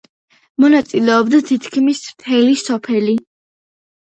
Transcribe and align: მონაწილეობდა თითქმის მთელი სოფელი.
მონაწილეობდა 0.63 1.41
თითქმის 1.51 2.01
მთელი 2.15 2.59
სოფელი. 2.65 3.17